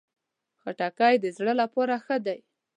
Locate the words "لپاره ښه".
1.61-2.17